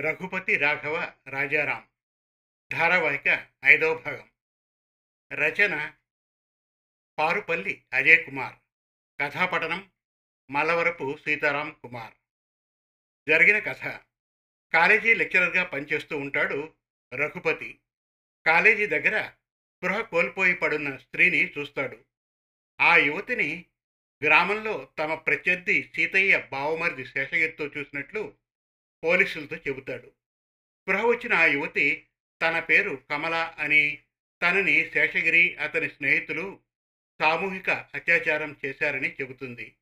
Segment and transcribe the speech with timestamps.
[0.00, 1.88] రఘుపతి రాఘవ రాజారాం.
[2.72, 4.30] ధారావాహిక ఐదవ భాగం.
[5.32, 5.92] రచన
[7.18, 8.56] పారుపల్లి అజయ్ కుమార్.
[9.20, 9.90] కథాపఠనం
[10.50, 12.14] మలవరపు సీతారాం కుమార్.
[13.28, 14.00] జరిగిన కథ.
[14.72, 16.74] కాలేజీ లెక్చరర్గా పనిచేస్తూ ఉంటాడు
[17.14, 17.80] రఘుపతి.
[18.46, 22.04] కాలేజీ దగ్గర స్పృహ కోల్పోయి పడున్న స్త్రీని చూస్తాడు.
[22.80, 23.64] ఆ యువతిని
[24.24, 28.47] గ్రామంలో తమ ప్రత్యర్థి సీతయ్య బావమరిది శేషగిరితో చూసినట్లు
[29.04, 30.06] పోలీసులతో చెబుతాడు.
[30.82, 32.06] స్పృహ వచ్చిన ఆ యువతి
[32.42, 33.98] తన పేరు కమల అని
[34.42, 36.60] తనని శేషగిరి అతని స్నేహితులు
[37.20, 39.74] సామూహిక అత్యాచారం చేశారని చెబుతుంది.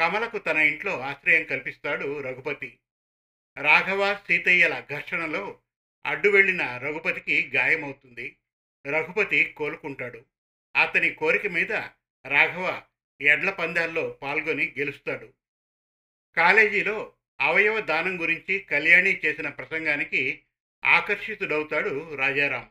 [0.00, 2.78] కమలకు తన ఇంట్లో ఆశ్రయం కల్పిస్తాడు రఘుపతి.
[3.56, 5.60] రాఘవ సీతయ్యల ఘర్షణలో
[6.06, 8.36] అడ్డు వెళ్ళిన రఘుపతికి గాయమవుతుంది.
[8.86, 10.24] రఘుపతి కోలుకుంటాడు.
[10.76, 11.72] అతని కోరిక మీద
[12.26, 12.82] రాఘవ
[13.20, 15.32] ఎడ్ల పందాల్లో పాల్గొని గెలుస్తాడు.
[16.36, 20.42] కాలేజీలో అవయవ దానం గురించి కళ్యాణి చేసిన ప్రసంగానికి
[20.84, 22.70] ఆకర్షితుడవుతాడు రాజారాం.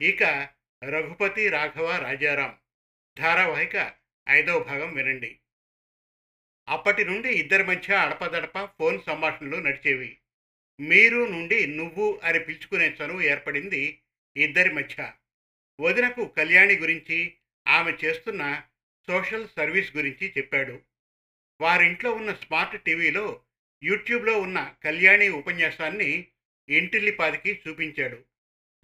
[0.00, 0.48] ఇక
[0.84, 2.58] రఘుపతి రాఘవ రాజారాం.
[3.18, 3.94] ధారావాహిక
[4.28, 5.38] ఐదవ భాగం వినండి.
[6.68, 10.18] అప్పటి నుండి ఇద్దరి మధ్య అడపదడప ఫోన్ సంభాషణలు నడిచేవి.
[10.80, 14.00] మీరు నుండి నువ్వు అని పిలుచుకునే చనువు ఏర్పడింది
[14.36, 15.12] ఇద్దరి మధ్య.
[15.80, 17.34] వదినకు కళ్యాణి గురించి
[17.68, 18.62] ఆమె చేస్తున్న
[19.06, 20.82] సోషల్ సర్వీస్ గురించి చెప్పాడు.
[21.60, 23.42] వారింట్లో ఉన్న స్మార్ట్ టీవీలో
[23.82, 26.26] యూట్యూబ్లో ఉన్న కళ్యాణి ఉపన్యాసాన్ని
[26.68, 28.24] ఇంటిల్లిపాదికి చూపించాడు.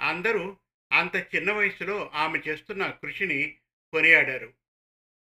[0.00, 0.56] అందరూ
[0.92, 3.56] అంత చిన్న వయసులో ఆమె చేస్తున్న కృషిని
[3.92, 4.52] కొనియాడారు.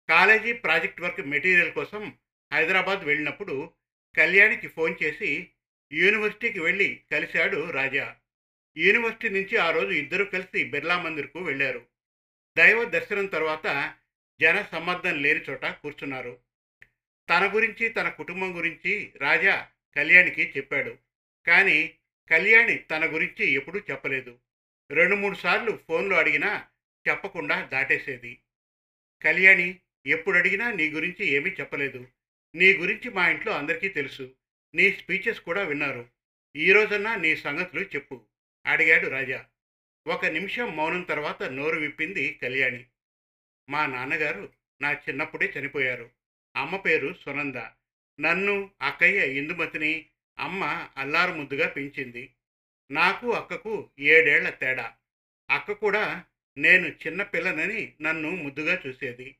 [0.08, 2.14] కాలేజీ ప్రాజెక్ట్ వర్క్ మెటీరియల్ కోసం
[2.52, 3.72] హైదరాబాద్ వెళ్ళినప్పుడు
[4.16, 5.50] కళ్యాణికి ఫోన్ చేసి
[5.92, 8.16] యూనివర్సిటీకి వెళ్ళి కలిశాడు రాజా.
[8.76, 11.86] యూనివర్సిటీ నుంచి ఆ రోజు ఇద్దరు కలిసి బిర్లా మందిర్కు వెళ్ళారు.
[12.56, 13.94] దైవ దర్శనం తర్వాత
[14.40, 16.38] జన సమ్మర్దం లేని చోట కూర్చున్నారు.
[17.30, 20.98] తన గురించి తన కుటుంబం గురించి రాజా కళ్యాణికి చెప్పాడు.
[21.46, 21.94] కానీ
[22.30, 24.38] కళ్యాణి తన గురించి ఎప్పుడూ చెప్పలేదు.
[24.90, 26.66] రెండు మూడు సార్లు ఫోన్లో అడిగినా
[27.08, 28.40] చెప్పకుండా దాటేసేది.
[29.22, 32.08] కళ్యాణి ఎప్పుడు అడిగినా నీ గురించి ఏమీ చెప్పలేదు.
[32.54, 34.34] నీ గురించి మా ఇంట్లో అందరికీ తెలుసు.
[34.74, 36.08] నీ స్పీచెస్ కూడా విన్నారు.
[36.56, 38.26] ఈ రోజన్నా నీ సంగతులు చెప్పు
[38.66, 39.46] అడిగాడు రాజా.
[40.06, 42.86] ఒక నిమిషం మౌనం తర్వాత నోరు విప్పింది కళ్యాణి.
[43.70, 46.10] మా నాన్నగారు నా చిన్నప్పుడే చనిపోయారు.
[46.56, 47.56] అమ్మ పేరు సునంద.
[48.20, 50.06] నన్ను అక్కయ్య ఇందుమతిని
[50.38, 52.34] అమ్మ అల్లారు ముద్దుగా పెంచింది.
[52.90, 54.94] నాకు అక్కకు ఏడేళ్ళ తేడా.
[55.50, 56.24] అక్క కూడా
[56.58, 59.36] నేను చిన్న పిల్లనని నన్ను ముద్దుగా చూసేది.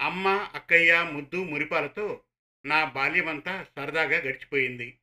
[0.00, 2.22] అమ్మ అక్కయ్య ముద్దు మురిపాలతో
[2.66, 4.98] నా బాల్యమంతా సరదాగా గడిచిపోయింది.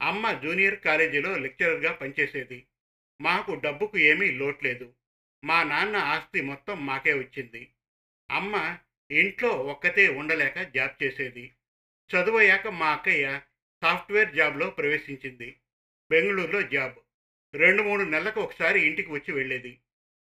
[0.00, 2.66] అమ్మ జూనియర్ కాలేజీలో లెక్చరర్గా పనిచేసేది.
[3.20, 4.94] మాకు డబ్బుకు ఏమీ లోట్లేదు
[5.44, 7.70] మా నాన్న ఆస్తి మొత్తం మాకే వచ్చింది.
[8.30, 8.78] అమ్మ
[9.10, 11.52] ఇంట్లో ఒక్కతే ఉండలేక జాబ్ చేసేది.
[12.14, 13.40] చదువయ్యాక మా అక్కయ్య
[13.82, 15.56] సాఫ్ట్వేర్ జాబ్లో ప్రవేశించింది.
[16.10, 16.94] బెంగళూరులో జాబ్.
[17.54, 19.78] రెండు మూడు నెలలకు ఒకసారి ఇంటికి వచ్చి వెళ్ళేది.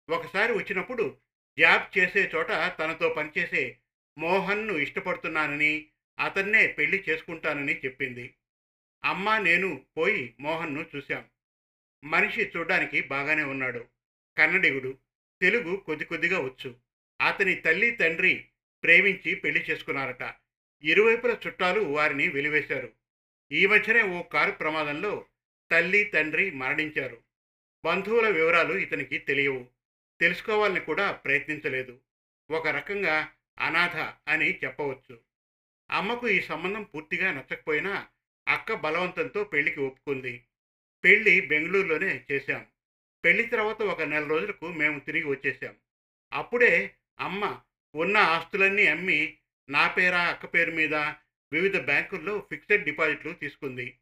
[0.10, 1.18] ఒకసారి వచ్చినప్పుడు
[1.60, 3.78] జాబ్ చేసే చోట తనతో పనిచేసే
[4.18, 5.88] మోహన్ను ఇష్టపడుతున్నానని
[6.20, 8.34] అతన్నే పెళ్ళి చేసుకుంటానని చెప్పింది.
[9.06, 11.26] అమ్మ నేను పోయి మోహన్ను చూశాం.
[12.04, 13.86] మనిషి చూడ్డానికి బాగానే ఉన్నాడు.
[14.38, 14.98] కన్నడిగుడు.
[15.42, 16.76] తెలుగు కొద్ది కొద్దిగా వచ్చు.
[17.22, 18.46] అతని తల్లి తండ్రి
[18.88, 20.34] ప్రేమించి పెళ్ళి చేసుకున్నారట.
[20.84, 22.94] ఇరువైపుల చుట్టాలు వారిని వెలివేశారు.
[23.52, 25.26] ఈ మధ్యనే ఓ కారు ప్రమాదంలో
[25.72, 27.24] తల్లి తండ్రి మరణించారు.
[27.86, 29.68] బంధువుల వివరాలు ఇతనికి తెలియవు.
[30.20, 32.00] తెలుసుకోవాలని కూడా ప్రయత్నించలేదు.
[32.52, 35.20] ఒక రకంగా అనాథ అని చెప్పవచ్చు.
[35.92, 38.08] అమ్మకు ఈ సంబంధం పూర్తిగా నచ్చకపోయినా
[38.48, 40.44] అక్క బలవంతంతో పెళ్ళికి ఒప్పుకుంది.
[41.04, 42.66] పెళ్ళి బెంగళూరులోనే చేశాం.
[43.26, 45.76] పెళ్ళి తర్వాత ఒక నెల రోజులకు మేము తిరిగి వచ్చేసాం
[46.34, 47.62] అప్పుడే అమ్మ
[47.96, 49.38] ఉన్న ఆస్తులన్నీ అమ్మి
[49.70, 50.96] నా పేరా అక్క పేరు మీద
[51.54, 53.98] వివిధ బ్యాంకుల్లో ఫిక్స్డ్ డిపాజిట్లు తీసుకుంది.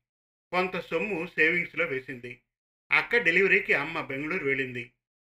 [0.52, 2.42] కొంత సొమ్ము సేవింగ్స్లో వేసింది.
[2.92, 4.92] అక్క డెలివరీకి అమ్మ బెంగళూరు వెళ్ళింది.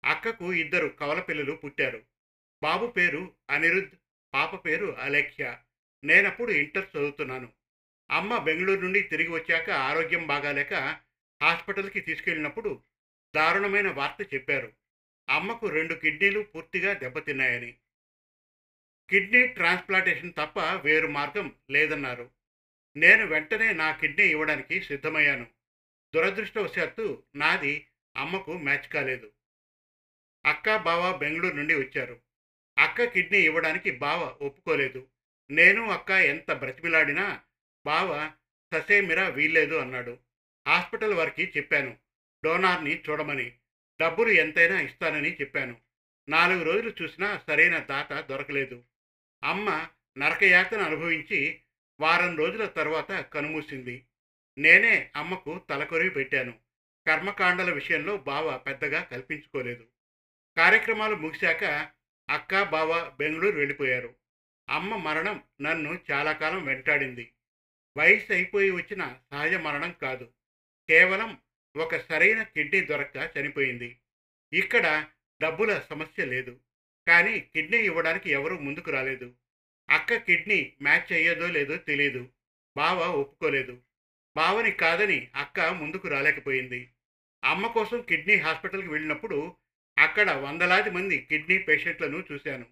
[0.06, 2.04] అక్కకు ఇద్దరు కవల పిల్లలు పుట్టారు.
[2.64, 3.90] బాబు పేరు అనిరుద్
[4.34, 5.58] పాప పేరు అలేఖ్య.
[6.04, 7.54] నేనప్పుడు ఇంటర్ చదువుతున్నాను.
[8.12, 10.73] అమ్మ బెంగళూరు నుండి తిరిగి వచ్చాక ఆరోగ్యం బాగాలేక
[11.41, 12.84] హాస్పిటల్కి తీసుకెళ్ళినప్పుడు
[13.35, 14.73] దారుణమైన వార్త చెప్పారు.
[15.29, 17.76] అమ్మకు రెండు కిడ్నీలు పూర్తిగా దెబ్బతిన్నాయని.
[19.09, 22.29] కిడ్నీ ట్రాన్స్ప్లాంటేషన్ తప్ప వేరు మార్గం లేదన్నారు.
[22.97, 25.47] నేను వెంటనే నా కిడ్నీ ఇవ్వడానికి సిద్ధమయ్యాను.
[26.16, 29.32] దురదృష్టవశాత్తు నాది అమ్మకు మ్యాచ్ కాలేదు.
[30.46, 32.20] అక్క బావ బెంగళూరు నుండి వచ్చారు.
[32.78, 35.08] అక్క కిడ్నీ ఇవ్వడానికి బావ ఒప్పుకోలేదు.
[35.52, 37.41] నేను అక్క ఎంత బ్రతిమిలాడినా
[37.85, 38.32] బావ
[38.73, 40.17] ససేమిరా వీల్లేదు అన్నాడు.
[40.67, 41.97] హాస్పిటల్ వారికి చెప్పాను.
[42.46, 43.53] డోనార్ని చూడమని.
[44.02, 45.78] డబ్బులు ఎంతైనా ఇస్తానని చెప్పాను.
[46.29, 48.84] నాలుగు రోజులు చూసినా సరైన దాత దొరకలేదు.
[49.44, 49.88] అమ్మ
[50.18, 51.62] నరకయాతను అనుభవించి
[52.00, 54.06] వారం రోజుల తర్వాత కనుమూసింది.
[54.58, 56.59] నేనే అమ్మకు తలకొరివి పెట్టాను.
[57.08, 59.88] కర్మకాండల విషయంలో బావ పెద్దగా కల్పించుకోలేదు.
[60.58, 61.91] కార్యక్రమాలు ముగిశాక
[62.30, 64.16] అక్క బావ బెంగళూరు వెళ్ళిపోయారు.
[64.70, 67.32] అమ్మ మరణం నన్ను చాలా కాలం వెంటాడింది.
[67.97, 70.32] వయసు అయిపోయి వచ్చిన సహజ మరణం కాదు.
[70.90, 71.38] కేవలం
[71.78, 74.00] ఒక సరైన కిడ్నీ దొరక్క చనిపోయింది.
[74.53, 75.06] ఇక్కడ
[75.42, 76.59] డబ్బుల సమస్య లేదు.
[77.09, 79.28] కానీ కిడ్నీ ఇవ్వడానికి ఎవరూ ముందుకు రాలేదు.
[79.90, 82.22] అక్క కిడ్నీ మ్యాచ్ అయ్యేదో లేదో తెలియదు
[82.76, 83.73] బావ ఒప్పుకోలేదు.
[84.35, 86.82] బావని కాదని అక్క ముందుకు రాలేకపోయింది.
[87.44, 89.56] అమ్మ కోసం కిడ్నీ హాస్పిటల్కి వెళ్ళినప్పుడు
[89.97, 92.66] అక్కడ వందలాది మంది కిడ్నీ పేషెంట్లను చూశాను.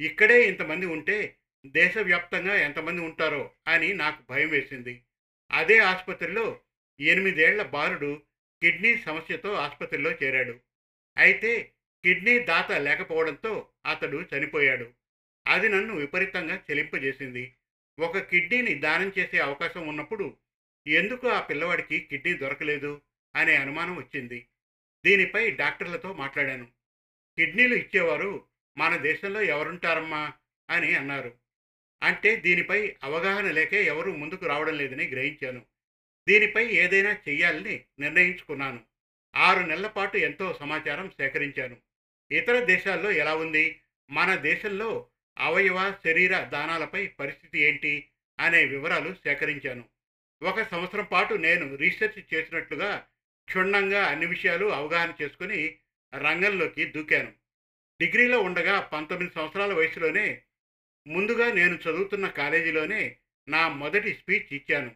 [0.00, 1.36] ఇక్కడే ఇంతమంది ఉంటే
[1.66, 4.94] దేశవ్యాప్తంగా ఎంతమంది ఉంటారో అని నాకు భయం వేసింది.
[5.50, 6.46] అదే ఆసుపత్రిలో
[7.00, 8.10] ఎనిమిదేళ్ళ బాలుడు
[8.62, 10.54] కిడ్నీ సమస్యతో ఆసుపత్రిలో చేరాడు.
[11.16, 11.52] అయితే
[12.04, 14.90] కిడ్నీ దాత లేకపోవడంతో అతడు చనిపోయాడు.
[15.46, 17.54] అది నన్ను విపరీతంగా చెలింపజేసింది.
[17.98, 20.36] ఒక కిడ్నీని దానం చేసే అవకాశం ఉన్నప్పుడు
[20.86, 23.00] ఎందుకు ఆ పిల్లవాడికి కిడ్నీ దొరకలేదు
[23.36, 24.46] అనే అనుమానం వచ్చింది.
[25.06, 26.64] దీనిపై డాక్టర్లతో మాట్లాడాను.
[27.38, 28.44] కిడ్నీలు ఇచ్చేవారు
[28.78, 30.32] మన దేశంలో ఎవరుంటారమ్మా
[30.70, 31.34] అని అన్నారు.
[32.02, 35.66] అంటే దీనిపై అవగాహన లేకే ఎవరూ ముందుకు రావడం లేదని గ్రహించాను.
[36.28, 38.80] దీనిపై ఏదైనా చెయ్యాలని నిర్ణయించుకున్నాను.
[39.36, 41.76] ఆరు నెలల పాటు ఎంతో సమాచారం సేకరించాను.
[42.32, 43.80] ఇతర దేశాల్లో ఎలా ఉంది?
[44.10, 45.06] మన దేశంలో
[45.38, 48.08] అవయవ శరీర దానాలపై పరిస్థితి ఏంటి?
[48.40, 49.84] అనే వివరాలు సేకరించాను.
[50.42, 53.06] ఒక సంవత్సరం పాటు నేను రీసెర్చ్ చేసినట్లుగా
[53.44, 55.76] క్షుణ్ణంగా అన్ని విషయాలు అవగాహన చేసుకుని
[56.14, 57.32] రంగంలోకి దూకాను.
[58.00, 60.42] డిగ్రీలో ఉండగా పంతొమ్మిది సంవత్సరాల వయసులోనే
[61.06, 63.16] ముందుగా నేను చదువుతున్న కాలేజీలోనే
[63.48, 64.90] నా మొదటి స్పీచ్ ఇచ్చాను.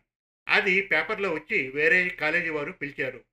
[0.49, 3.25] అది పేపర్లో వచ్చి వేరే కాలేజీ వారు పిలిచారు.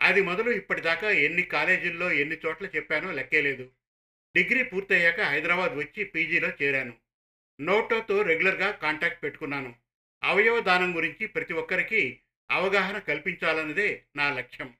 [0.00, 3.70] అది మొదలు ఇప్పటిదాకా ఎన్ని కాలేజీల్లో ఎన్ని చోట్ల చెప్పానో లెక్కేలేదు
[4.36, 6.94] డిగ్రీ పూర్తయ్యాక హైదరాబాద్ వచ్చి పీజీలో చేరాను.
[7.60, 9.74] నోటోతో రెగ్యులర్గా కాంటాక్ట్ పెట్టుకున్నాను.
[10.24, 14.74] అవయవ దానం గురించి ప్రతి ఒక్కరికి అవగాహన కల్పించాలన్నదే నా లక్ష్యం.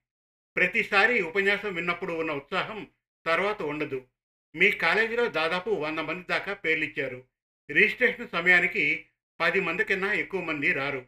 [0.57, 2.89] ప్రతిసారి ఉపన్యాసం విన్నప్పుడు ఉన్న ఉత్సాహం
[3.27, 4.07] తర్వాత ఉండదు.
[4.55, 7.25] మీ కాలేజీలో దాదాపు వంద మంది దాకా పేర్లిచ్చారు.
[7.71, 9.07] రిజిస్ట్రేషన్ సమయానికి
[9.41, 11.07] పది మంది కన్నా ఎక్కువ మంది రారు.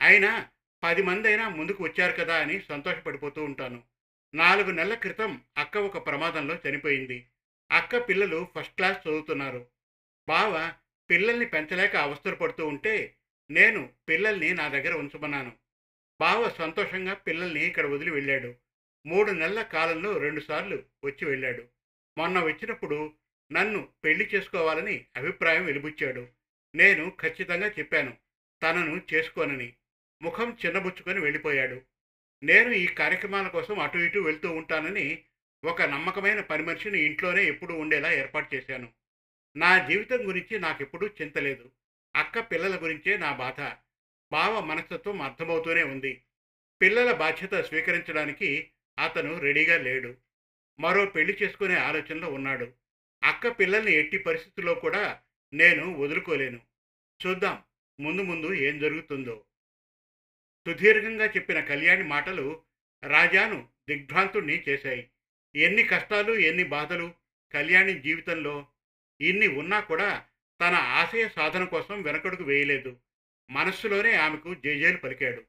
[0.00, 0.48] అయినా
[0.82, 3.82] పది మంది అయినా ముందుకు వచ్చారు కదా అని సంతోషపడిపోతూ ఉంటాను.
[4.34, 7.26] నాలుగు నెలల క్రితం అక్క ఒక ప్రమాదంలో చనిపోయింది.
[7.70, 9.66] అక్క పిల్లలు ఫస్ట్ క్లాస్ చదువుతున్నారు.
[10.28, 10.72] బావ
[11.10, 13.16] పిల్లల్ని పెంచలేక అవస్థలు పడుతూ ఉంటే
[13.50, 15.52] నేను పిల్లల్ని నా దగ్గర ఉంచమన్నాను.
[16.20, 18.54] బావ సంతోషంగా పిల్లల్ని ఇక్కడ వదిలి వెళ్ళాడు.
[19.06, 21.64] మూడు నెలల కాలంలో రెండుసార్లు వచ్చి వెళ్ళాడు.
[22.18, 23.12] మొన్న వచ్చినప్పుడు
[23.52, 26.28] నన్ను పెళ్ళి చేసుకోవాలని అభిప్రాయం వెలిబుచ్చాడు.
[26.74, 28.16] నేను ఖచ్చితంగా చెప్పాను
[28.62, 29.74] తనను చేసుకోనని.
[30.22, 31.82] ముఖం చిన్నబుచ్చుకొని వెళ్ళిపోయాడు.
[32.42, 35.24] నేను ఈ కార్యక్రమాల కోసం అటు ఇటు వెళ్తూ ఉంటానని
[35.64, 38.92] ఒక నమ్మకమైన పని మనిషిని ఇంట్లోనే ఎప్పుడూ ఉండేలా ఏర్పాటు చేశాను.
[39.56, 41.70] నా జీవితం గురించి నాకెప్పుడూ చింత లేదు.
[42.16, 43.60] అక్క పిల్లల గురించే నా బాధ.
[44.32, 46.22] బావ మనస్తత్వం అర్థమవుతూనే ఉంది.
[46.82, 50.16] పిల్లల బాధ్యత స్వీకరించడానికి అతను రెడీగా లేడు.
[50.80, 52.72] మరో పెళ్ళి చేసుకునే ఆలోచనలో ఉన్నాడు.
[53.24, 55.20] అక్క పిల్లల్ని ఎట్టి పరిస్థితుల్లో కూడా
[55.54, 56.60] నేను వదులుకోలేను.
[57.26, 57.62] చూద్దాం.
[58.00, 59.44] ముందు ముందు ఏం జరుగుతుందో.
[60.66, 62.62] సుదీర్ఘంగా చెప్పిన కళ్యాణి మాటలు
[63.04, 65.10] రాజాను దిగ్భ్రాంతుణ్ణి చేశాయి.
[65.56, 67.14] ఎన్ని కష్టాలు ఎన్ని బాధలు
[67.52, 68.66] కళ్యాణి జీవితంలో
[69.20, 70.26] ఇన్ని ఉన్నా కూడా
[70.60, 72.96] తన ఆశయ సాధన కోసం వెనకడుగు వేయలేదు.
[73.50, 75.40] మనస్సులోనే ఆమెకు జేజేలు పలికాడు.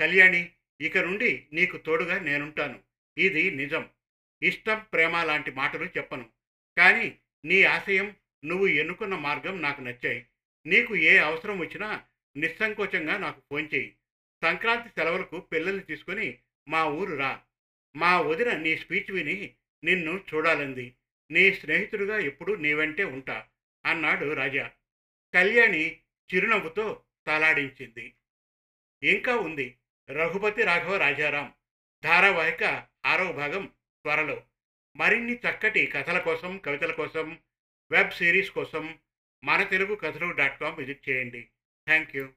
[0.00, 0.50] కళ్యాణి
[0.80, 2.80] ఇక నుండి నీకు తోడుగా నేనుంటాను.
[3.18, 3.88] ఇది నిజం.
[4.42, 6.30] ఇష్టం ప్రేమ లాంటి మాటలు చెప్పను.
[6.78, 10.26] కానీ నీ ఆశయం నువ్వు ఎన్నుకున్న మార్గం నాకు నచ్చాయి.
[10.66, 12.04] నీకు ఏ అవసరం వచ్చినా
[12.36, 13.96] నిస్సంకోచంగా నాకు ఫోన్ చేయి.
[14.42, 17.42] సంక్రాంతి సెలవులకు పిల్లల్ని తీసుకొని మా ఊరు రా.
[17.96, 20.96] మా వదిన నీ స్పీచ్ విని నిన్ను చూడాలంది.
[21.30, 23.46] నీ స్నేహితుడిగా ఎప్పుడు నీ వెంటే ఉంటా
[23.86, 24.70] అన్నాడు రాజా.
[25.34, 26.00] కళ్యాణి
[26.34, 28.14] చిరునవ్వుతో తలాడించింది.
[29.02, 29.78] ఇంకా ఉంది
[30.10, 31.52] రఘుపతి రాఘవ రాజారాం.
[32.04, 33.66] ధారావాహిక ఆరవ భాగం
[34.02, 34.42] త్వరలో.
[34.96, 37.38] మరిన్ని చక్కటి కథల కోసం కవితల కోసం
[37.90, 38.98] వెబ్ సిరీస్ కోసం
[39.44, 41.48] మన Telugu Kathalu dot com visit చేయండి.
[41.86, 42.32] Thank you